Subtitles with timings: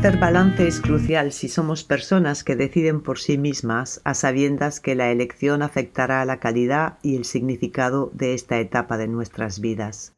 [0.00, 4.94] Hacer balance es crucial si somos personas que deciden por sí mismas a sabiendas que
[4.94, 10.14] la elección afectará a la calidad y el significado de esta etapa de nuestras vidas.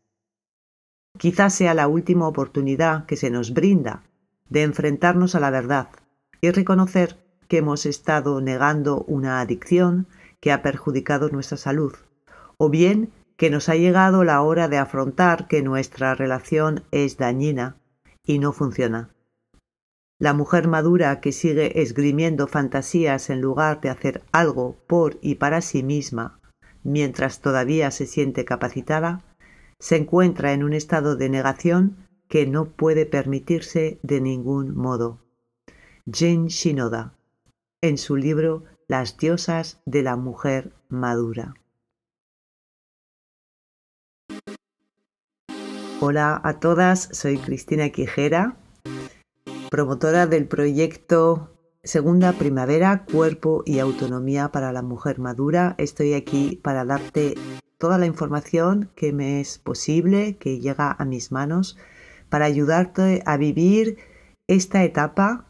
[1.18, 4.04] Quizás sea la última oportunidad que se nos brinda
[4.48, 5.88] de enfrentarnos a la verdad
[6.40, 7.16] y reconocer
[7.48, 10.06] que hemos estado negando una adicción
[10.38, 11.95] que ha perjudicado nuestra salud,
[12.56, 17.78] o bien que nos ha llegado la hora de afrontar que nuestra relación es dañina
[18.24, 19.10] y no funciona.
[20.19, 25.61] La mujer madura que sigue esgrimiendo fantasías en lugar de hacer algo por y para
[25.61, 26.41] sí misma,
[26.85, 29.25] mientras todavía se siente capacitada,
[29.79, 35.19] se encuentra en un estado de negación que no puede permitirse de ningún modo.
[36.10, 37.15] Jane Shinoda,
[37.80, 41.54] en su libro Las diosas de la mujer madura.
[46.01, 48.57] Hola a todas, soy Cristina Quijera,
[49.73, 55.76] promotora del proyecto Segunda Primavera, Cuerpo y Autonomía para la Mujer Madura.
[55.79, 57.37] Estoy aquí para darte
[57.79, 61.79] toda la información que me es posible, que llega a mis manos,
[62.29, 63.96] para ayudarte a vivir
[64.47, 65.47] esta etapa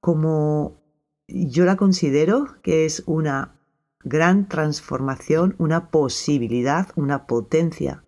[0.00, 0.80] como
[1.28, 3.60] yo la considero que es una
[4.02, 8.04] gran transformación, una posibilidad, una potencia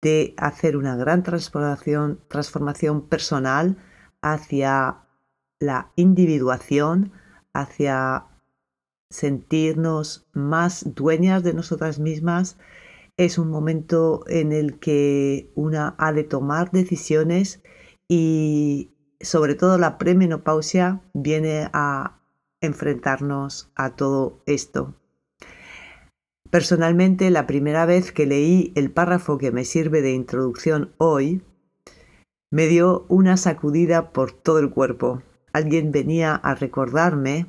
[0.00, 3.76] de hacer una gran transformación, transformación personal
[4.22, 5.06] hacia
[5.58, 7.12] la individuación,
[7.52, 8.26] hacia
[9.10, 12.58] sentirnos más dueñas de nosotras mismas,
[13.16, 17.62] es un momento en el que una ha de tomar decisiones
[18.08, 22.20] y sobre todo la premenopausia viene a
[22.62, 24.94] enfrentarnos a todo esto.
[26.50, 31.42] Personalmente, la primera vez que leí el párrafo que me sirve de introducción hoy,
[32.50, 35.22] me dio una sacudida por todo el cuerpo.
[35.52, 37.46] Alguien venía a recordarme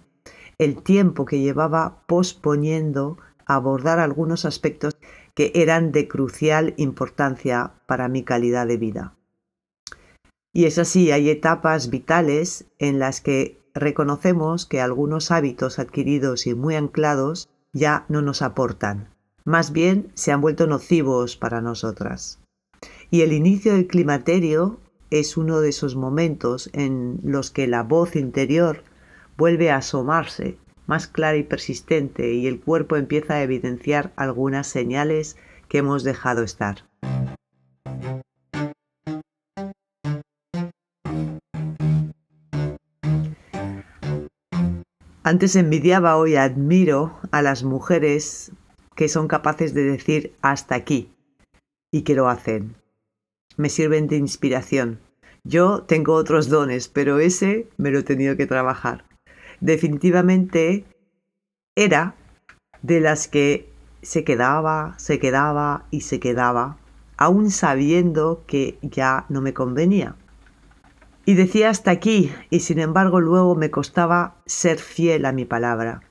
[0.57, 4.95] el tiempo que llevaba posponiendo abordar algunos aspectos
[5.33, 9.15] que eran de crucial importancia para mi calidad de vida.
[10.53, 16.53] Y es así, hay etapas vitales en las que reconocemos que algunos hábitos adquiridos y
[16.53, 22.39] muy anclados ya no nos aportan, más bien se han vuelto nocivos para nosotras.
[23.09, 24.79] Y el inicio del climaterio
[25.11, 28.83] es uno de esos momentos en los que la voz interior
[29.37, 30.57] vuelve a asomarse
[30.87, 36.43] más clara y persistente y el cuerpo empieza a evidenciar algunas señales que hemos dejado
[36.43, 36.85] estar.
[45.23, 48.51] Antes envidiaba, hoy admiro a las mujeres
[48.95, 51.13] que son capaces de decir hasta aquí
[51.91, 52.80] y que lo hacen
[53.57, 54.99] me sirven de inspiración.
[55.43, 59.05] Yo tengo otros dones, pero ese me lo he tenido que trabajar.
[59.59, 60.85] Definitivamente
[61.75, 62.15] era
[62.81, 66.77] de las que se quedaba, se quedaba y se quedaba,
[67.17, 70.15] aún sabiendo que ya no me convenía.
[71.25, 76.01] Y decía hasta aquí, y sin embargo luego me costaba ser fiel a mi palabra.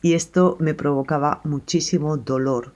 [0.00, 2.74] Y esto me provocaba muchísimo dolor,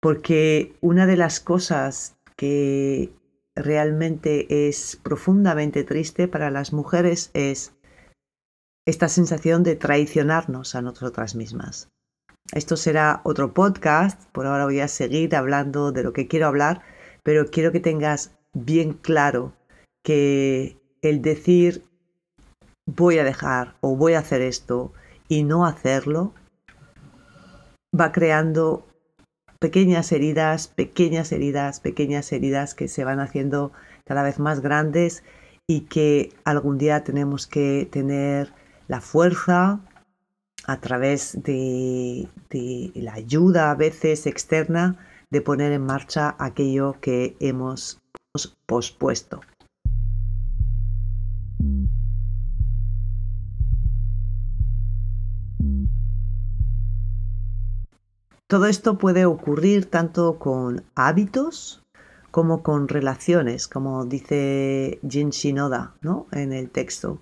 [0.00, 3.12] porque una de las cosas que
[3.56, 7.72] realmente es profundamente triste para las mujeres es
[8.86, 11.88] esta sensación de traicionarnos a nosotras mismas.
[12.52, 16.82] Esto será otro podcast, por ahora voy a seguir hablando de lo que quiero hablar,
[17.24, 19.54] pero quiero que tengas bien claro
[20.04, 21.84] que el decir
[22.86, 24.92] voy a dejar o voy a hacer esto
[25.26, 26.32] y no hacerlo
[27.98, 28.86] va creando
[29.58, 33.72] pequeñas heridas, pequeñas heridas, pequeñas heridas que se van haciendo
[34.04, 35.24] cada vez más grandes
[35.66, 38.52] y que algún día tenemos que tener
[38.88, 39.80] la fuerza
[40.66, 42.28] a través de,
[42.94, 44.98] la ayuda a veces externa
[45.30, 48.00] de poner en marcha aquello que hemos
[48.66, 49.40] pospuesto.
[58.48, 61.82] Todo esto puede ocurrir tanto con hábitos
[62.30, 66.26] como con relaciones, como dice Jin Shinoda ¿no?
[66.30, 67.20] en el texto.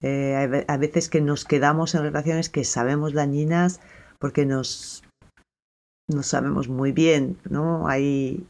[0.00, 3.80] Eh, a veces que nos quedamos en relaciones que sabemos dañinas
[4.18, 5.04] porque nos,
[6.08, 7.86] no sabemos muy bien, ¿no?
[7.86, 8.46] Hay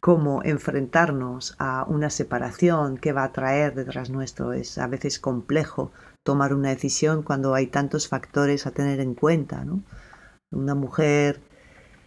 [0.00, 4.52] cómo enfrentarnos a una separación que va a traer detrás nuestro.
[4.52, 5.92] Es a veces complejo
[6.24, 9.82] tomar una decisión cuando hay tantos factores a tener en cuenta, ¿no?
[10.50, 11.40] Una mujer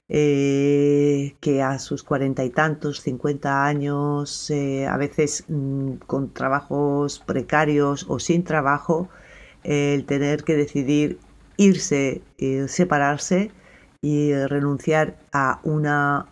[0.09, 7.19] eh, que a sus cuarenta y tantos, cincuenta años, eh, a veces mm, con trabajos
[7.19, 9.09] precarios o sin trabajo,
[9.63, 11.19] el tener que decidir
[11.57, 12.21] irse,
[12.67, 13.51] separarse
[14.03, 16.27] y renunciar a una,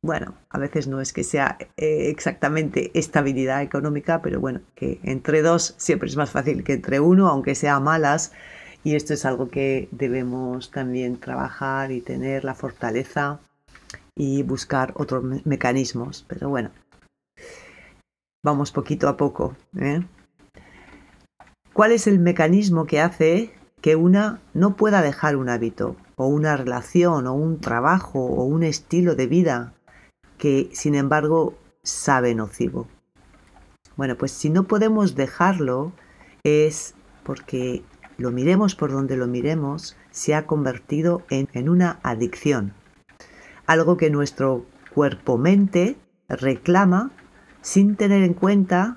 [0.00, 5.42] bueno, a veces no es que sea eh, exactamente estabilidad económica, pero bueno, que entre
[5.42, 8.32] dos siempre es más fácil que entre uno, aunque sea malas,
[8.86, 13.40] y esto es algo que debemos también trabajar y tener la fortaleza
[14.14, 16.24] y buscar otros mecanismos.
[16.28, 16.70] Pero bueno,
[18.44, 19.56] vamos poquito a poco.
[19.76, 20.04] ¿eh?
[21.72, 23.50] ¿Cuál es el mecanismo que hace
[23.80, 28.62] que una no pueda dejar un hábito o una relación o un trabajo o un
[28.62, 29.74] estilo de vida
[30.38, 32.86] que sin embargo sabe nocivo?
[33.96, 35.90] Bueno, pues si no podemos dejarlo
[36.44, 36.94] es
[37.24, 37.82] porque
[38.18, 42.72] lo miremos por donde lo miremos, se ha convertido en, una adicción.
[43.66, 44.64] Algo que nuestro
[44.94, 45.96] cuerpo-mente
[46.28, 47.10] reclama
[47.60, 48.96] sin tener en cuenta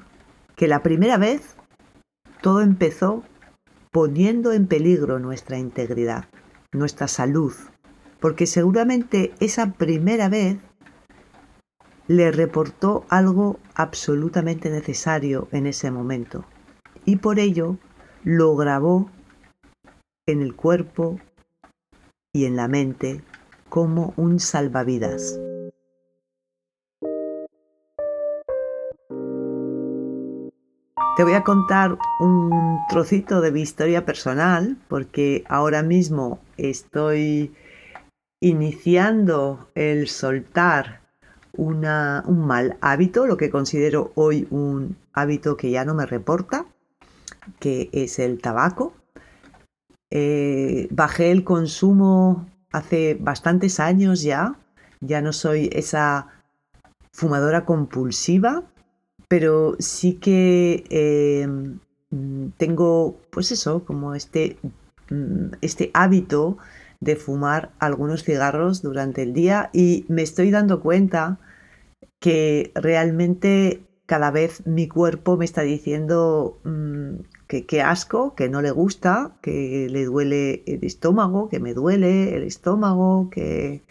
[0.55, 1.55] que la primera vez
[2.41, 3.23] todo empezó
[3.91, 6.25] poniendo en peligro nuestra integridad,
[6.71, 7.53] nuestra salud,
[8.19, 10.57] porque seguramente esa primera vez
[12.07, 16.45] le reportó algo absolutamente necesario en ese momento
[17.05, 17.77] y por ello
[18.23, 19.09] lo grabó
[20.27, 21.19] en el cuerpo
[22.33, 23.23] y en la mente
[23.69, 25.39] como un salvavidas.
[31.15, 37.53] Te voy a contar un trocito de mi historia personal porque ahora mismo estoy
[38.41, 41.01] iniciando el soltar
[41.53, 41.81] un
[42.47, 46.65] mal hábito, lo que considero hoy un hábito que ya no me reporta
[47.59, 48.93] que es el tabaco.
[50.11, 54.55] Eh, bajé el consumo hace bastantes años ya.
[55.01, 56.27] Ya no soy esa
[57.11, 58.63] fumadora compulsiva,
[59.27, 61.79] pero sí que em,
[62.57, 64.57] tengo, pues eso, como este,
[65.09, 66.57] mm, este hábito
[66.99, 71.39] de fumar algunos cigarros durante el día y me estoy dando cuenta
[72.19, 78.71] que realmente cada vez mi cuerpo me está diciendo mm, que, asco, que no le
[78.71, 83.83] gusta, que le duele el estómago, que me duele el estómago, que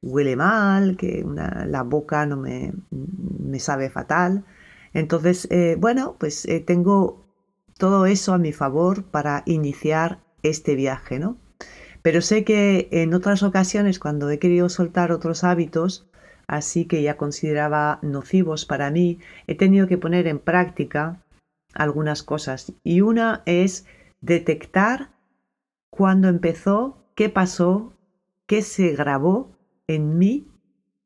[0.00, 1.26] huele mal, que
[1.66, 4.46] la boca no me, me, sabe fatal.
[4.94, 7.26] Entonces, eh, bueno, pues eh, tengo
[7.76, 11.36] todo eso a mi favor para iniciar este viaje, ¿no?
[12.00, 16.06] Pero sé que en otras ocasiones, cuando he querido soltar otros hábitos,
[16.46, 21.22] así que ya consideraba nocivos para mí, he tenido que poner en práctica
[21.74, 22.72] algunas cosas.
[22.84, 23.86] Y una es
[24.20, 25.10] detectar
[25.90, 27.92] cuándo empezó, qué pasó,
[28.46, 29.50] qué se grabó
[29.86, 30.46] en mí,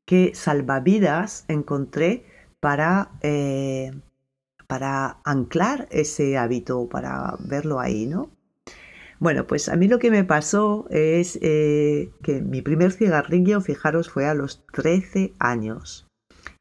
[0.05, 2.25] qué salvavidas encontré
[2.61, 3.93] para, eh,
[4.67, 8.31] para anclar ese hábito, para verlo ahí, ¿no?
[9.21, 14.09] Bueno, pues a mí lo que me pasó es eh, que mi primer cigarrillo, fijaros,
[14.09, 16.07] fue a los 13 años.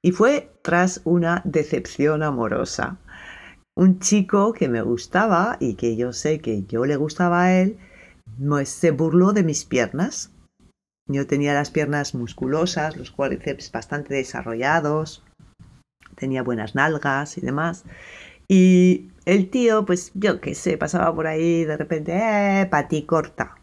[0.03, 2.97] Y fue tras una decepción amorosa.
[3.77, 7.77] Un chico que me gustaba y que yo sé que yo le gustaba a él,
[8.45, 10.33] pues se burló de mis piernas.
[11.07, 15.23] Yo tenía las piernas musculosas, los cuádriceps bastante desarrollados,
[16.15, 17.85] tenía buenas nalgas y demás.
[18.49, 22.65] Y el tío, pues yo qué sé, pasaba por ahí de repente, ¡eh!
[22.65, 23.55] Pati corta.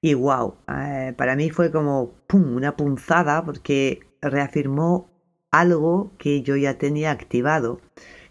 [0.00, 5.08] Y wow, eh, para mí fue como una punzada porque reafirmó
[5.50, 7.80] algo que yo ya tenía activado.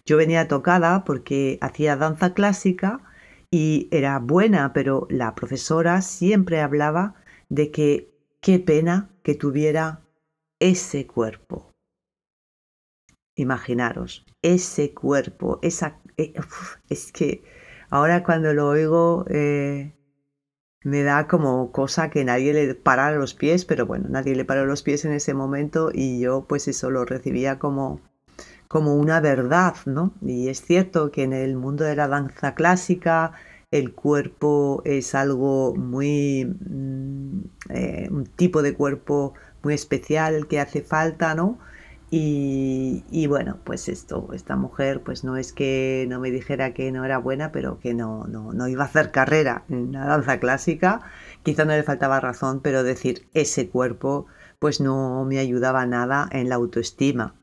[0.05, 2.99] Yo venía tocada porque hacía danza clásica
[3.49, 7.15] y era buena, pero la profesora siempre hablaba
[7.49, 10.01] de que qué pena que tuviera
[10.59, 11.71] ese cuerpo.
[13.35, 16.33] Imaginaros, ese cuerpo, esa eh,
[16.89, 17.43] es que
[17.89, 19.93] ahora cuando lo oigo eh,
[20.83, 24.65] me da como cosa que nadie le parara los pies, pero bueno, nadie le paró
[24.65, 28.01] los pies en ese momento y yo pues eso lo recibía como,
[28.67, 30.13] como una verdad, ¿no?
[30.21, 33.33] Y es cierto que en el mundo de la danza clásica
[33.71, 37.39] el cuerpo es algo muy, mm,
[37.69, 41.57] eh, un tipo de cuerpo muy especial que hace falta, ¿no?
[42.15, 47.03] Y, bueno, pues esto, esta mujer, pues no es que no me dijera que no
[47.05, 51.01] era buena, pero que no, no, no iba a hacer carrera en la danza clásica.
[51.41, 54.27] Quizá no le faltaba razón, pero decir ese cuerpo,
[54.59, 57.33] pues no me ayudaba nada en la autoestima.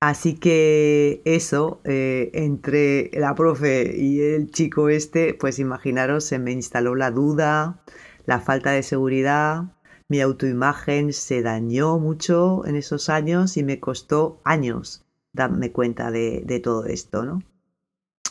[0.00, 6.52] Así que eso, eh, entre la profe y el chico este, pues imaginaros, se me
[6.52, 7.82] instaló la duda,
[8.24, 9.64] la falta de seguridad,
[10.08, 16.60] mi autoimagen se dañó mucho en esos años y me costó años darme cuenta de,
[16.62, 17.42] todo esto, ¿no?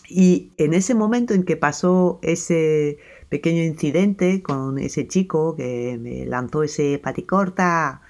[0.08, 2.98] Y en ese momento en que pasó ese
[3.30, 8.02] pequeño incidente con ese chico que me lanzó ese paticorta,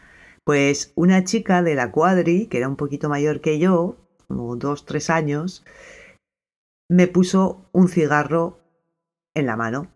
[0.43, 4.85] pues una chica de la cuadri, que era un poquito mayor que yo, como dos,
[4.85, 5.63] tres años,
[6.89, 8.59] me puso un cigarro
[9.35, 9.87] en la mano,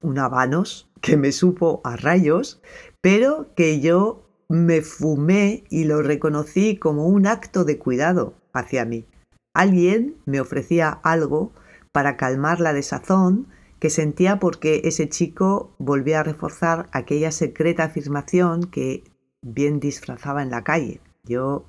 [0.00, 2.60] un habanos que me supo a rayos,
[3.00, 9.06] pero que yo me fumé y lo reconocí como un acto de cuidado hacia mí.
[9.54, 11.52] Alguien me ofrecía algo
[11.92, 18.64] para calmar la desazón que sentía porque ese chico volvía a reforzar aquella secreta afirmación
[18.64, 19.04] que
[19.42, 21.00] bien disfrazaba en la calle.
[21.24, 21.66] Yo,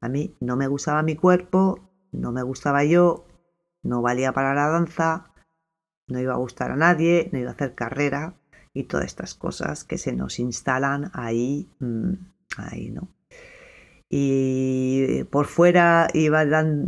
[0.00, 3.26] a mí no me gustaba mi cuerpo, no me gustaba yo,
[3.82, 5.32] no valía para la danza,
[6.08, 8.34] no iba a gustar a nadie, no iba a hacer carrera
[8.72, 12.12] y todas estas cosas que se nos instalan ahí, mm,
[12.58, 13.08] ahí, ¿no?
[14.16, 16.44] y por fuera iba,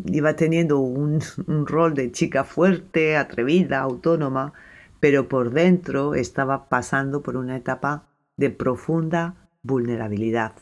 [0.06, 4.52] iba teniendo un, un, rol de chica fuerte, atrevida, autónoma,
[5.00, 8.06] pero por dentro estaba pasando por una etapa
[8.36, 10.52] de profunda vulnerabilidad.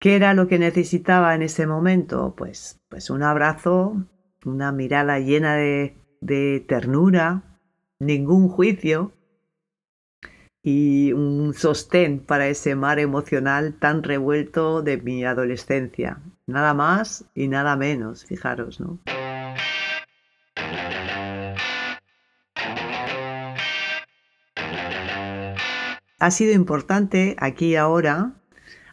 [0.00, 2.34] ¿Qué era lo que necesitaba en ese momento?
[2.34, 4.06] Pues, pues un abrazo,
[4.46, 7.58] una mirada llena de, de ternura,
[7.98, 9.12] ningún juicio,
[10.62, 16.20] y un sostén para ese mar emocional tan revuelto de mi adolescencia.
[16.46, 18.98] Nada más y nada menos, fijaros, ¿no?
[26.20, 28.34] Ha sido importante aquí y ahora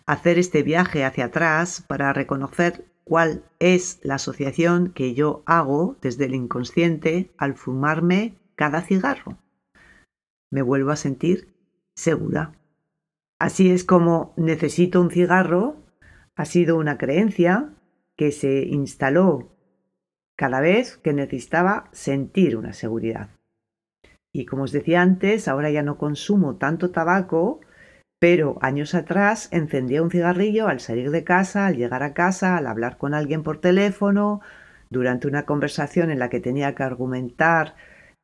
[0.05, 6.25] hacer este viaje hacia atrás para reconocer cuál es la asociación que yo hago desde
[6.25, 9.37] el inconsciente al fumarme cada cigarro.
[10.51, 11.55] Me vuelvo a sentir
[11.95, 12.59] segura.
[13.39, 15.77] Así es como necesito un cigarro
[16.35, 17.73] ha sido una creencia
[18.17, 19.55] que se instaló
[20.37, 23.29] cada vez que necesitaba sentir una seguridad.
[24.33, 27.61] Y como os decía antes, ahora ya no consumo tanto tabaco,
[28.25, 32.65] pero años atrás encendía un cigarrillo al salir de casa, al llegar a casa, al
[32.65, 34.41] hablar con alguien por teléfono,
[34.89, 37.75] durante una conversación en la que tenía que argumentar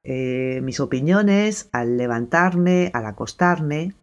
[0.04, 3.94] eh, mis opiniones al levantarme, al acostarme,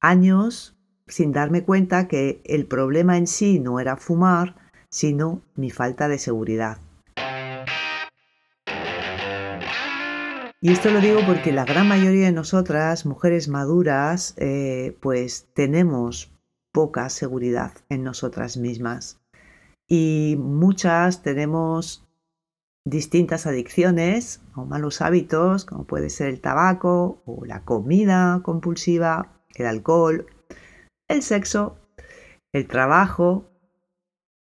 [0.00, 4.54] años sin darme cuenta que el problema en sí no era fumar,
[4.88, 6.78] sino mi falta de seguridad.
[10.60, 16.32] Y esto lo digo porque la gran mayoría de nosotras, mujeres maduras, eh, pues tenemos
[16.72, 19.20] poca seguridad en nosotras mismas.
[19.86, 22.08] Y muchas tenemos
[22.84, 29.66] distintas adicciones o malos hábitos, como puede ser el tabaco o la comida compulsiva, el
[29.66, 30.26] alcohol,
[31.06, 31.78] el sexo,
[32.52, 33.48] el trabajo,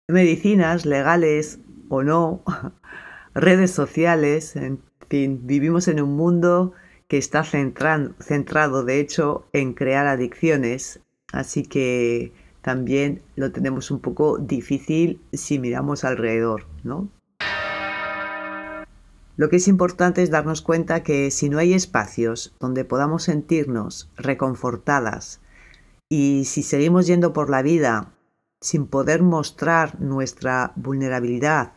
[0.07, 1.59] medicinas legales
[1.89, 2.43] o no,
[3.36, 6.73] redes sociales, en vivimos en un mundo
[7.07, 10.99] que está centrado, de hecho, en crear adicciones,
[11.31, 17.09] así que también lo tenemos un poco difícil si miramos alrededor, ¿no?
[19.37, 24.09] Lo que es importante es darnos cuenta que si no hay espacios donde podamos sentirnos
[24.17, 25.39] reconfortadas
[26.09, 28.13] y si seguimos yendo por la vida
[28.59, 31.73] sin poder mostrar nuestra vulnerabilidad,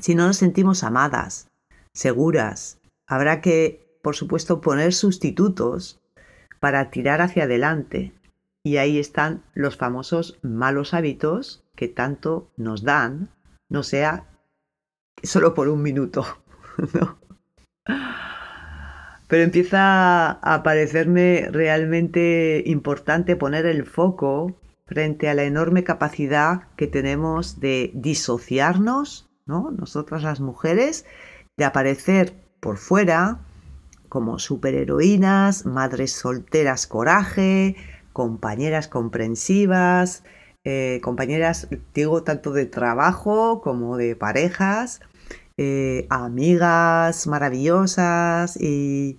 [0.00, 1.48] si no nos sentimos amadas,
[1.94, 6.02] seguras, habrá que, por supuesto, poner sustitutos
[6.60, 8.12] para tirar hacia adelante.
[8.62, 13.30] Y ahí están los famosos malos hábitos que tanto nos dan,
[13.68, 14.26] no sea
[15.22, 16.26] solo por un minuto.
[19.28, 26.86] Pero empieza a parecerme realmente importante poner el foco frente a la enorme capacidad que
[26.86, 29.70] tenemos de disociarnos, ¿no?
[29.70, 31.06] Nosotras las mujeres,
[31.56, 33.40] de aparecer por fuera
[34.08, 37.76] como superheroínas, madres solteras coraje,
[38.12, 40.24] compañeras comprensivas,
[40.64, 45.00] eh, compañeras, digo, tanto de trabajo como de parejas,
[45.56, 49.18] eh, amigas maravillosas y,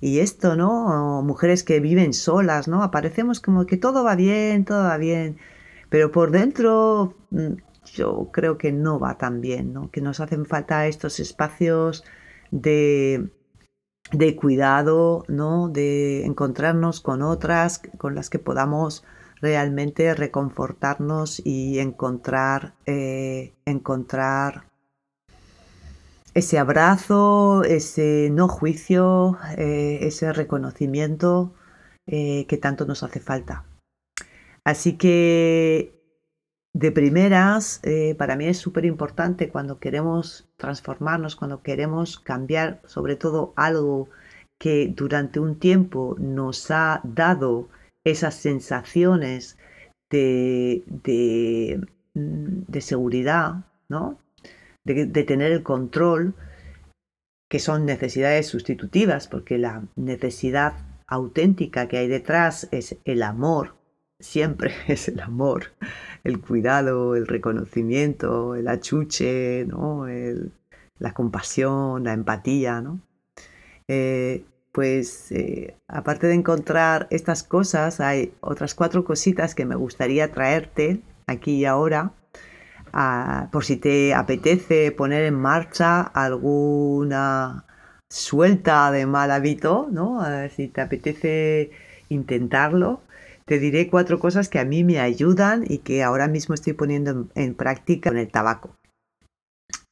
[0.00, 1.22] y esto, ¿no?
[1.22, 2.82] mujeres que viven solas, ¿no?
[2.82, 5.38] Aparecemos como que todo va bien, todo va bien,
[5.90, 7.54] pero por dentro mm,
[7.92, 9.90] yo creo que no va tan bien, ¿no?
[9.90, 12.04] Que nos hacen falta estos espacios
[12.50, 13.30] de,
[14.12, 15.68] de cuidado, ¿no?
[15.68, 19.04] De encontrarnos con otras con las que podamos
[19.40, 24.64] realmente reconfortarnos y encontrar, eh, encontrar
[26.34, 31.54] ese abrazo, ese no juicio, eh, ese reconocimiento,
[32.06, 33.64] eh, que tanto nos hace falta.
[34.64, 35.99] Así que
[36.72, 43.16] de primeras, eh, para mí es súper importante cuando queremos transformarnos, cuando queremos cambiar sobre
[43.16, 44.08] todo algo
[44.58, 47.68] que durante un tiempo nos ha dado
[48.04, 49.58] esas sensaciones
[50.10, 51.80] de, de,
[52.14, 54.18] mm, seguridad, ¿no?
[54.84, 56.34] De, de tener el control,
[57.48, 60.74] que son necesidades sustitutivas, porque la necesidad
[61.06, 63.74] auténtica que hay detrás es el amor,
[64.20, 65.72] siempre es el amor,
[66.24, 70.06] el cuidado, el reconocimiento, el achuche, ¿no?
[70.98, 73.00] la compasión, la empatía, ¿no?
[73.88, 80.30] Eh, pues eh, aparte de encontrar estas cosas, hay otras cuatro cositas que me gustaría
[80.30, 82.12] traerte aquí y ahora,
[83.50, 87.64] por si te apetece poner en marcha alguna
[88.08, 90.20] suelta de mal hábito, ¿no?
[90.54, 91.70] Si te apetece
[92.08, 93.00] intentarlo
[93.50, 97.26] te diré cuatro cosas que a mí me ayudan y que ahora mismo estoy poniendo
[97.34, 98.76] en, práctica con el tabaco.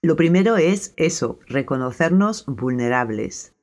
[0.00, 3.56] Lo primero es eso, reconocernos vulnerables,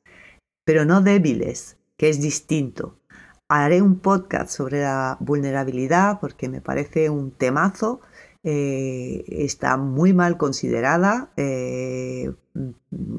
[0.65, 2.99] pero no débiles, que es distinto.
[3.47, 8.01] Haré un podcast sobre la vulnerabilidad porque me parece un temazo,
[8.43, 12.33] eh, está muy mal considerada, eh,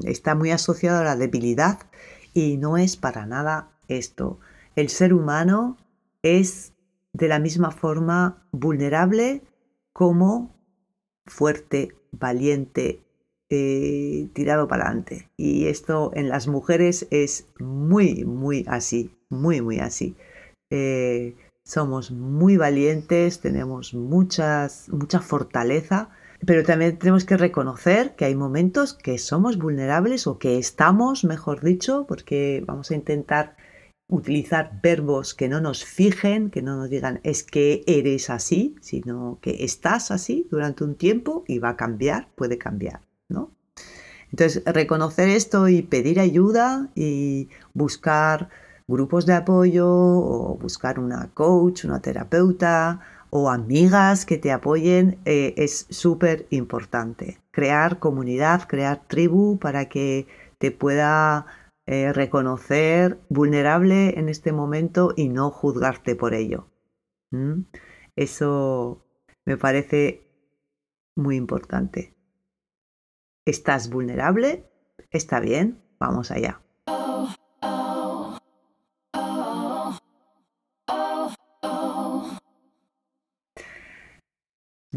[0.03, 1.79] está muy asociado a la debilidad
[2.35, 4.37] y no es para nada esto.
[4.75, 5.75] El ser humano
[6.21, 6.73] es
[7.13, 9.41] de la misma forma vulnerable
[9.93, 10.55] como
[11.25, 13.01] fuerte, valiente,
[13.49, 15.29] eh, tirado para adelante.
[15.37, 20.15] Y esto en las mujeres es muy, muy así, muy, muy así.
[20.69, 26.09] Eh, somos muy valientes, tenemos muchas, mucha fortaleza,
[26.45, 31.61] pero también tenemos que reconocer que hay momentos que somos vulnerables o que estamos, mejor
[31.63, 33.57] dicho, porque vamos a intentar
[34.09, 39.39] utilizar verbos que no nos fijen, que no nos digan es que eres así, sino
[39.41, 43.51] que estás así durante un tiempo y va a cambiar, puede cambiar, ¿no?
[44.31, 48.49] Entonces, reconocer esto y pedir ayuda y buscar
[48.87, 55.53] grupos de apoyo o buscar una coach, una terapeuta o amigas que te apoyen eh,
[55.57, 57.39] es súper importante.
[57.51, 60.27] Crear comunidad, crear tribu para que
[60.59, 61.45] te pueda
[61.87, 66.69] eh, reconocer vulnerable en este momento y no juzgarte por ello.
[68.15, 69.05] Eso
[69.45, 70.27] me parece
[71.15, 72.15] muy importante.
[73.45, 74.69] ¿Estás vulnerable?
[75.11, 76.61] Está bien, vamos allá.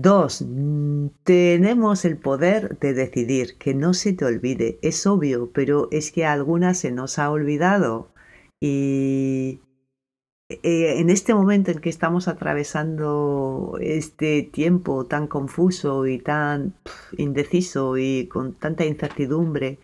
[0.03, 0.43] Dos,
[1.25, 4.79] tenemos el poder de decidir, que no se te olvide.
[4.81, 8.09] Es obvio, pero es que a algunas se nos ha olvidado.
[8.61, 9.61] Y
[10.49, 16.73] eh, en este momento en que estamos atravesando este tiempo tan confuso y tan
[17.19, 19.81] indeciso y con tanta incertidumbre,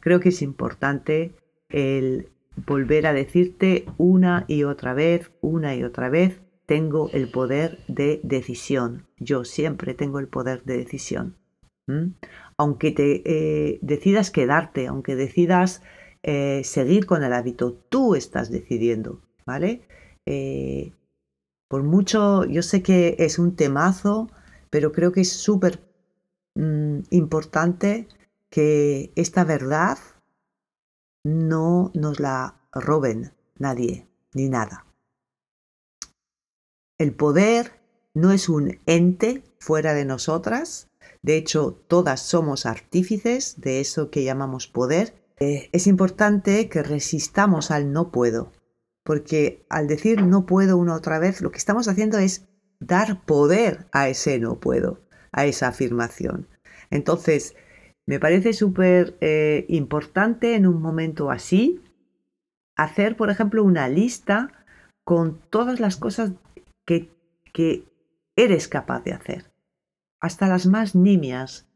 [0.00, 1.32] creo que es importante
[1.68, 2.30] el
[2.66, 6.40] volver a decirte una y otra vez, una y otra vez,
[6.72, 9.06] tengo el poder de decisión.
[9.18, 11.36] Yo siempre tengo el poder de decisión.
[12.56, 15.82] Aunque te eh, decidas quedarte, aunque decidas
[16.22, 19.82] eh, seguir con el hábito, tú estás decidiendo, ¿vale?
[20.24, 20.94] Eh,
[21.68, 24.30] por mucho, yo sé que es un temazo,
[24.70, 25.78] pero creo que es súper
[26.54, 28.08] mm, importante
[28.48, 29.98] que esta verdad
[31.22, 34.86] no nos la roben nadie ni nada.
[37.02, 37.72] El poder
[38.14, 40.88] no es un ente fuera de nosotras,
[41.20, 45.12] de hecho todas somos artífices de eso que llamamos poder.
[45.40, 48.52] Eh, es importante que resistamos al no puedo,
[49.02, 52.46] porque al decir no puedo una otra vez, lo que estamos haciendo es
[52.78, 55.00] dar poder a ese no puedo,
[55.32, 56.46] a esa afirmación.
[56.88, 57.56] Entonces,
[58.06, 61.80] me parece súper eh, importante en un momento así
[62.76, 64.52] hacer, por ejemplo, una lista
[65.02, 66.30] con todas las cosas
[67.52, 67.88] que,
[68.34, 69.52] eres capaz de hacer.
[70.20, 71.68] Hasta las más nimias.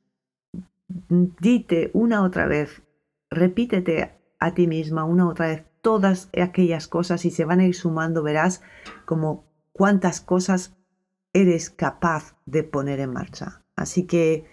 [1.08, 2.82] Dite una otra vez,
[3.30, 7.74] repítete a ti misma una otra vez todas aquellas cosas y se van a ir
[7.74, 8.62] sumando, verás
[9.04, 10.76] como cuántas cosas
[11.32, 13.64] eres capaz de poner en marcha.
[13.76, 14.46] Así que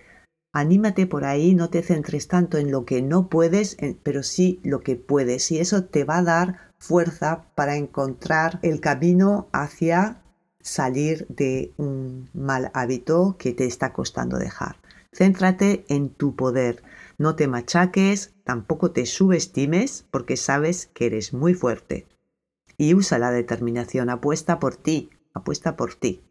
[0.52, 4.82] anímate por ahí, no te centres tanto en lo que no puedes, pero sí lo
[4.82, 5.52] que puedes.
[5.52, 10.22] Y eso te va a dar fuerza para encontrar el camino hacia
[10.63, 14.78] salir de un mal hábito que te está costando dejar.
[15.12, 16.82] Céntrate en tu poder.
[17.19, 22.08] No te machaques, tampoco te subestimes porque sabes que eres muy fuerte.
[22.76, 26.23] y usa la determinación, apuesta por ti, apuesta por ti.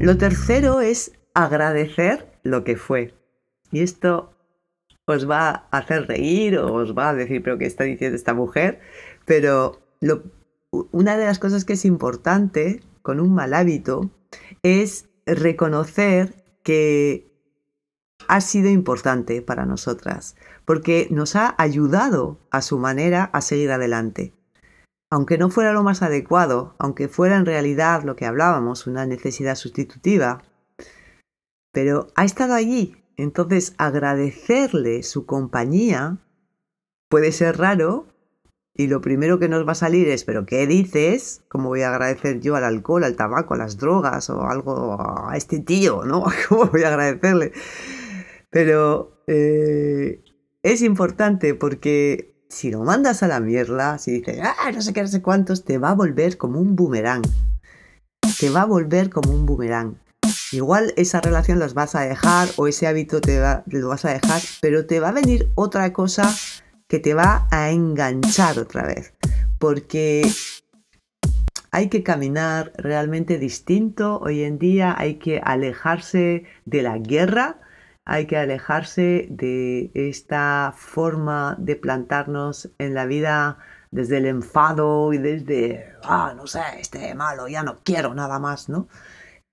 [0.00, 3.14] Lo tercero es agradecer lo que fue.
[3.74, 4.32] Y esto
[5.04, 8.32] os va a hacer reír o os va a decir, pero ¿qué está diciendo esta
[8.32, 8.80] mujer?
[9.26, 9.82] Pero
[10.92, 14.12] una de las cosas que es importante con un mal hábito
[14.62, 17.32] es reconocer que
[18.28, 24.32] ha sido importante para nosotras, porque nos ha ayudado a su manera a seguir adelante.
[25.10, 29.56] Aunque no fuera lo más adecuado, aunque fuera en realidad lo que hablábamos, una necesidad
[29.56, 30.44] sustitutiva,
[31.72, 33.03] pero ha estado allí.
[33.16, 36.18] Entonces agradecerle su compañía
[37.08, 38.08] puede ser raro
[38.76, 41.44] y lo primero que nos va a salir es, pero ¿qué dices?
[41.48, 45.36] ¿Cómo voy a agradecer yo al alcohol, al tabaco, a las drogas o algo a
[45.36, 46.04] este tío?
[46.04, 46.24] ¿No?
[46.48, 47.52] ¿Cómo voy a agradecerle?
[48.50, 50.24] Pero eh,
[50.62, 55.02] es importante porque si lo mandas a la mierda, si dices, ah, no sé qué,
[55.02, 57.22] no sé cuántos, te va a volver como un boomerang.
[58.40, 60.03] Te va a volver como un boomerang.
[60.52, 64.40] Igual esa relación las vas a dejar o ese hábito te lo vas a dejar,
[64.60, 66.34] pero te va a venir otra cosa
[66.88, 69.14] que te va a enganchar otra vez.
[69.58, 70.22] Porque
[71.70, 77.58] hay que caminar realmente distinto hoy en día, hay que alejarse de la guerra,
[78.04, 83.58] hay que alejarse de esta forma de plantarnos en la vida
[83.90, 88.68] desde el enfado y desde, ah, no sé, este malo, ya no quiero nada más,
[88.68, 88.88] ¿no?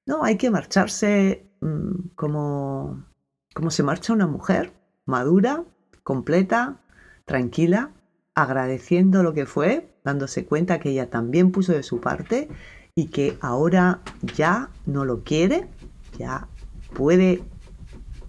[0.05, 3.05] No, hay que marcharse mm, como,
[3.53, 4.73] como se marcha una mujer,
[5.05, 5.63] madura,
[6.03, 6.81] completa,
[7.25, 7.91] tranquila,
[8.35, 12.49] agradeciendo lo que fue, dándose cuenta que ella también puso de su parte
[12.95, 14.01] y que ahora
[14.35, 15.69] ya no lo quiere,
[16.17, 16.47] ya
[16.93, 17.43] puede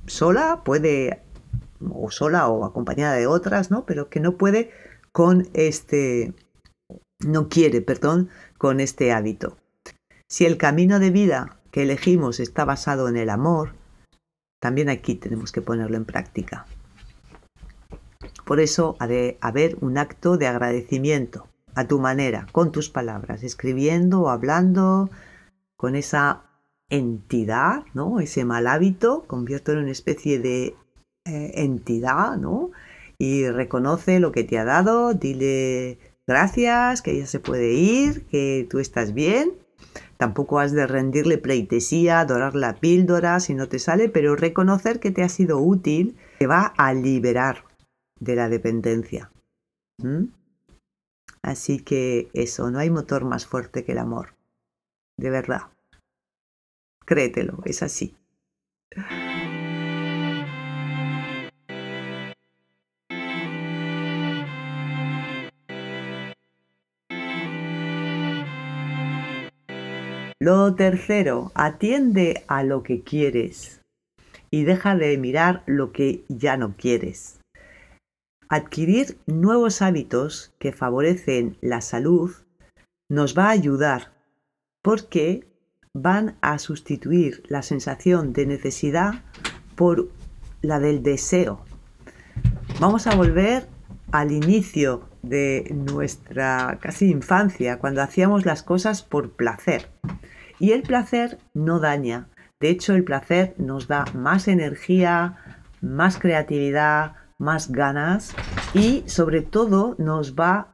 [0.06, 1.22] sola, puede
[1.90, 3.87] o sola o acompañada de otras, ¿no?
[3.87, 4.70] Pero que no puede
[5.11, 6.35] con este,
[7.26, 9.56] no quiere, perdón, con este hábito.
[10.28, 13.72] Si el camino de vida que elegimos está basado en el amor,
[14.61, 16.66] también aquí tenemos que ponerlo en práctica.
[18.44, 23.42] Por eso ha de haber un acto de agradecimiento a tu manera, con tus palabras,
[23.42, 25.11] escribiendo o hablando
[25.76, 26.42] con esa
[26.90, 28.20] entidad, ¿no?
[28.20, 30.76] Ese mal hábito, convierte en una especie de
[31.24, 32.70] eh, entidad, ¿no?
[33.16, 38.66] Y reconoce lo que te ha dado, dile gracias, que ella se puede ir, que
[38.68, 39.62] tú estás bien.
[40.16, 45.11] Tampoco has de rendirle pleitesía, dorar la píldora si no te sale, pero reconocer que
[45.11, 47.64] te ha sido útil te va a liberar
[48.21, 49.33] de la dependencia.
[49.99, 50.27] ¿Mm?
[51.42, 54.37] Así que eso, no hay motor más fuerte que el amor.
[55.18, 55.62] De verdad.
[57.05, 58.14] Créetelo, es así.
[70.44, 73.81] Lo tercero, atiende a lo que quieres
[74.50, 77.38] y deja de mirar lo que ya no quieres.
[78.48, 82.33] Adquirir nuevos hábitos que favorecen la salud
[83.09, 84.14] nos va a ayudar
[84.83, 85.46] porque
[85.94, 89.22] van a sustituir la sensación de necesidad
[89.76, 90.09] por
[90.61, 91.64] la del deseo.
[92.81, 93.68] Vamos a volver
[94.11, 99.91] al inicio de nuestra casi infancia, cuando hacíamos las cosas por placer.
[100.58, 102.28] Y el placer no daña.
[102.60, 105.36] De hecho, el placer nos da más energía,
[105.80, 108.34] más creatividad, más ganas
[108.72, 110.68] y sobre todo nos va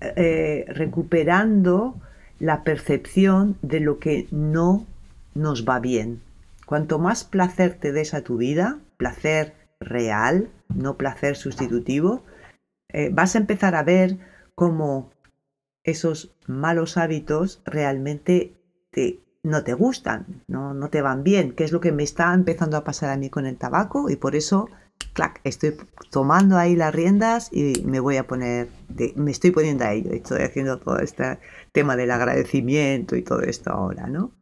[0.00, 1.94] eh, recuperando
[2.40, 4.84] la percepción de lo que no
[5.34, 6.20] nos va bien.
[6.66, 12.24] Cuanto más placer te des a tu vida, placer real, no placer sustitutivo,
[12.88, 14.18] eh, vas a empezar a ver
[14.56, 15.12] cómo
[15.84, 18.54] esos malos hábitos realmente
[19.42, 22.76] no te gustan, no, no te van bien, que es lo que me está empezando
[22.76, 24.68] a pasar a mí con el tabaco y por eso
[25.12, 25.76] clac, estoy
[26.10, 28.68] tomando ahí las riendas y me voy a poner,
[29.16, 31.38] me estoy poniendo a ello, estoy haciendo todo este
[31.72, 34.32] tema del agradecimiento y todo esto ahora, ¿no?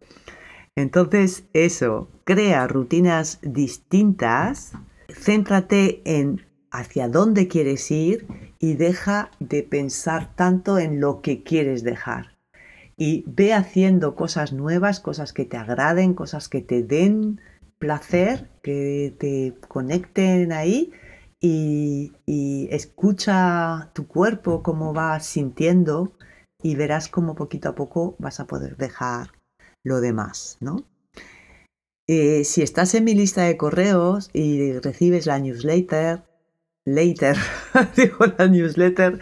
[0.77, 4.73] Entonces, eso, crea rutinas distintas,
[5.09, 8.27] céntrate en hacia dónde quieres ir
[8.61, 12.30] y deja de pensar tanto en lo que quieres dejar.
[13.03, 17.41] Y ve haciendo cosas nuevas, cosas que te agraden, cosas que te den
[17.79, 20.93] placer, que te conecten ahí
[21.41, 22.13] y,
[22.71, 26.13] escucha tu cuerpo, cómo va sintiendo
[26.63, 29.31] y verás cómo poquito a poco vas a poder dejar
[29.83, 30.85] lo demás, ¿no?
[32.07, 36.25] Eh, si estás en mi lista de correos y recibes la newsletter,
[36.95, 37.37] later,
[37.97, 39.19] digo la newsletter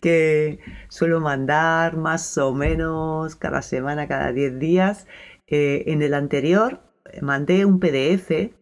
[0.00, 5.06] que suelo mandar más o menos cada semana, cada 10 días,
[5.46, 6.80] eh, en el anterior
[7.22, 8.52] mandé un PDF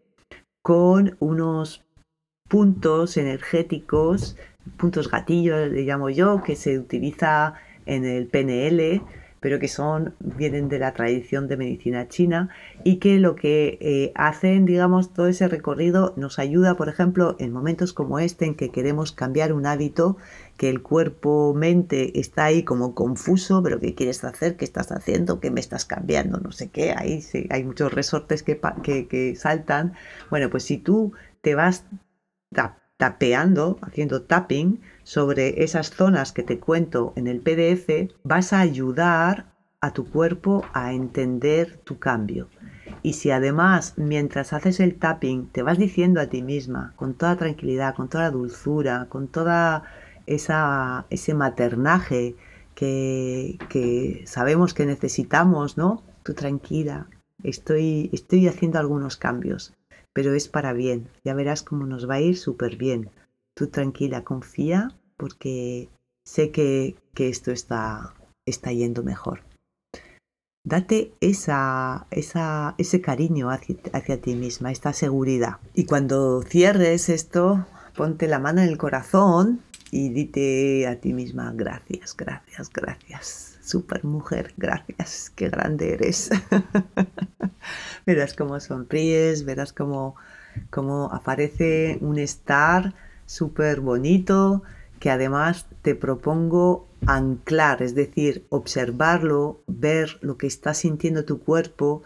[0.62, 1.84] con unos
[2.48, 4.36] puntos energéticos,
[4.76, 7.54] puntos gatillos, le llamo yo, que se utiliza
[7.86, 9.02] en el PNL,
[9.46, 12.48] pero que son, vienen de la tradición de medicina china
[12.82, 17.52] y que lo que eh, hacen, digamos, todo ese recorrido nos ayuda, por ejemplo, en
[17.52, 20.16] momentos como este en que queremos cambiar un hábito,
[20.56, 24.56] que el cuerpo-mente está ahí como confuso, pero ¿qué quieres hacer?
[24.56, 25.38] ¿Qué estás haciendo?
[25.38, 26.40] ¿Qué me estás cambiando?
[26.40, 29.92] No sé qué, ahí hay muchos resortes que, que, que saltan.
[30.28, 31.84] Bueno, pues si tú te vas
[32.96, 39.52] tapeando, haciendo tapping sobre esas zonas que te cuento en el PDF, vas a ayudar
[39.80, 42.48] a tu cuerpo a entender tu cambio.
[43.02, 47.36] Y si además, mientras haces el tapping, te vas diciendo a ti misma, con toda
[47.36, 49.84] tranquilidad, con toda dulzura, con toda
[50.26, 52.36] esa, ese maternaje
[52.74, 56.02] que, que sabemos que necesitamos, ¿no?
[56.24, 57.08] Tú tranquila,
[57.42, 59.75] estoy, estoy haciendo algunos cambios
[60.16, 61.10] pero es para bien.
[61.24, 63.10] Ya verás cómo nos va a ir súper bien.
[63.54, 65.90] Tú tranquila, confía, porque
[66.24, 68.14] sé que, esto está,
[68.46, 69.42] está yendo mejor.
[70.64, 75.58] Date esa, esa, ese cariño hacia, hacia ti misma, esta seguridad.
[75.74, 81.52] Y cuando cierres esto, ponte la mano en el corazón y dite a ti misma
[81.54, 86.30] gracias, gracias, gracias super mujer, gracias, qué grande eres.
[88.06, 90.14] verás cómo sonríes, verás cómo,
[90.70, 92.94] cómo aparece un estar
[93.26, 94.62] súper bonito
[95.00, 102.02] que además te propongo anclar, es decir, observarlo, ver lo que está sintiendo tu cuerpo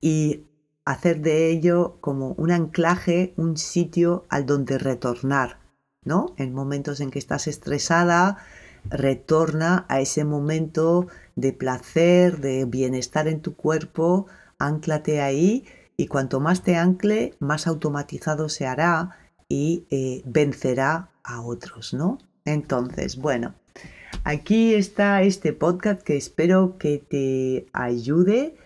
[0.00, 0.44] y
[0.84, 5.60] hacer de ello como un anclaje, un sitio al donde retornar,
[6.04, 6.34] ¿no?
[6.36, 8.36] En momentos en que estás estresada,
[8.90, 14.26] retorna a ese momento de placer, de bienestar en tu cuerpo,
[14.58, 15.64] anclate ahí
[15.96, 19.10] y cuanto más te ancle, más automatizado se hará
[19.48, 22.18] y eh, vencerá a otros, ¿no?
[22.44, 23.54] Entonces, bueno,
[24.24, 28.56] aquí está este podcast que espero que te ayude,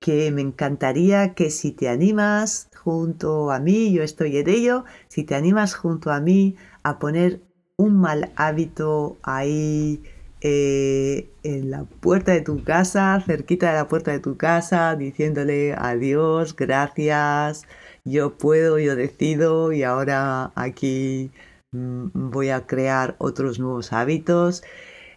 [0.00, 5.24] que me encantaría que si te animas junto a mí, yo estoy en ello, si
[5.24, 7.40] te animas junto a mí a poner
[7.76, 10.02] un mal hábito ahí
[10.40, 15.74] eh, en la puerta de tu casa, cerquita de la puerta de tu casa, diciéndole
[15.76, 17.66] adiós, gracias,
[18.04, 21.32] yo puedo, yo decido y ahora aquí
[21.72, 24.62] mm, voy a crear otros nuevos hábitos.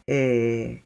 [0.08, 0.84] Eh,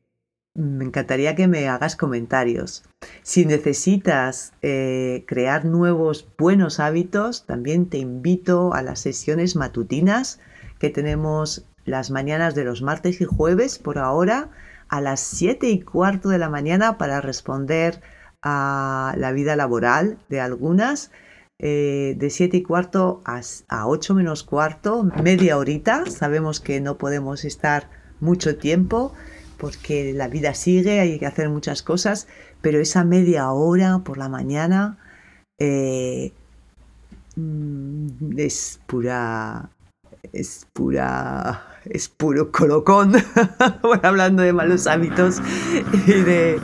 [0.54, 2.84] me encantaría que me hagas comentarios.
[3.24, 10.40] Si necesitas eh, crear nuevos buenos hábitos, también te invito a las sesiones matutinas
[10.82, 14.50] que tenemos las mañanas de los martes y jueves por ahora
[14.90, 18.02] a las 7 y cuarto de la mañana para responder
[18.42, 21.12] a la vida laboral de algunas.
[21.60, 26.08] Eh, de 7 y cuarto a, a 8 menos cuarto, media horita.
[26.08, 27.88] Sabemos que no podemos estar
[28.20, 29.14] mucho tiempo
[29.60, 32.28] porque la vida sigue, hay que hacer muchas cosas,
[32.62, 34.98] pero esa media hora por la mañana
[35.60, 36.34] eh,
[37.36, 39.70] mm, es pura
[40.34, 43.14] es pura, es puro colocón,
[44.04, 45.42] hablando de malos hábitos
[46.08, 46.60] y de,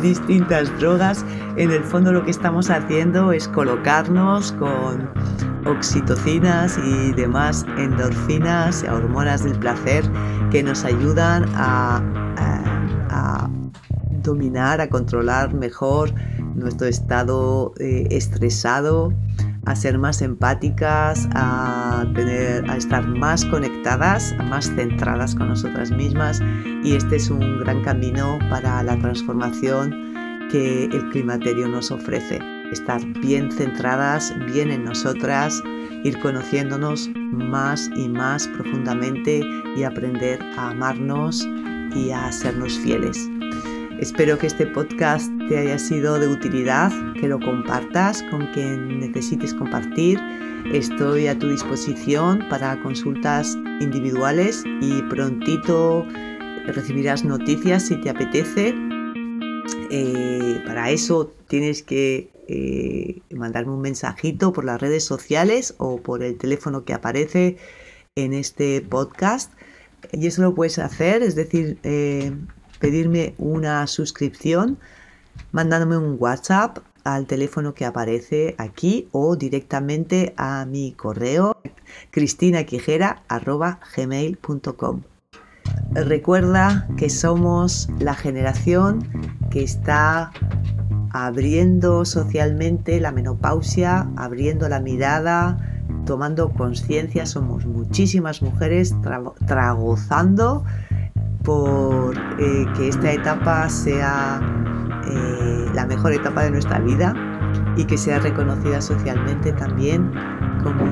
[0.00, 1.24] distintas drogas,
[1.56, 5.10] en el fondo lo que estamos haciendo es colocarnos con
[5.66, 10.04] oxitocinas y demás endorfinas, hormonas del placer
[10.52, 12.00] que nos ayudan a,
[13.08, 13.50] a,
[14.22, 16.12] dominar, a controlar mejor
[16.54, 19.12] nuestro estado eh, estresado
[19.66, 26.40] a ser más empáticas, a, tener, a estar más conectadas, más centradas con nosotras mismas
[26.82, 29.90] y este es un gran camino para la transformación
[30.50, 32.38] que el climaterio nos ofrece.
[32.72, 35.62] Estar bien centradas, bien en nosotras,
[36.04, 39.42] ir conociéndonos más y más profundamente
[39.76, 41.46] y aprender a amarnos
[41.94, 43.28] y a sernos fieles.
[44.00, 49.54] Espero que este podcast te haya sido de utilidad, que lo compartas con quien necesites
[49.54, 50.20] compartir.
[50.70, 56.06] Estoy a tu disposición para consultas individuales y prontito
[56.66, 58.74] recibirás noticias si te apetece.
[59.90, 66.22] Eh, para eso tienes que eh, mandarme un mensajito por las redes sociales o por
[66.22, 67.56] el teléfono que aparece
[68.14, 69.54] en este podcast.
[70.12, 72.32] Y eso lo puedes hacer, es decir, eh,
[72.78, 74.78] pedirme una suscripción
[75.52, 81.56] mandándome un WhatsApp al teléfono que aparece aquí o directamente a mi correo
[82.10, 85.02] cristinaquijera.gmail.com
[85.92, 89.08] Recuerda que somos la generación
[89.50, 90.32] que está
[91.10, 95.56] abriendo socialmente la menopausia, abriendo la mirada,
[96.04, 97.24] tomando conciencia.
[97.24, 98.94] Somos muchísimas mujeres
[99.46, 100.64] tragozando
[101.46, 104.40] por eh, que esta etapa sea
[105.06, 107.14] eh, la mejor etapa de nuestra vida
[107.76, 110.12] y que sea reconocida socialmente también
[110.62, 110.84] como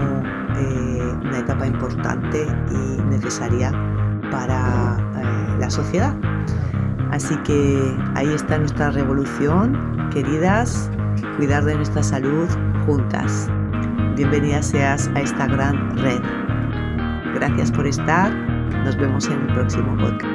[0.57, 3.73] eh, una etapa importante y necesaria
[4.31, 4.97] para
[5.59, 6.15] la sociedad.
[7.11, 10.91] Así que ahí está nuestra revolución, queridas,
[11.37, 12.49] cuidar de nuestra salud
[12.87, 13.49] juntas.
[14.17, 16.21] Bienvenida seas a esta gran red.
[17.35, 18.33] Gracias por estar.
[18.85, 20.34] Nos vemos en el próximo podcast.